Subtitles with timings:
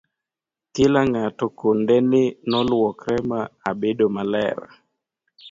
[0.73, 4.57] kila ng'ato kondeni noluokre ma abedomaler